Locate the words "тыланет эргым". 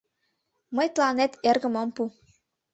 0.93-1.73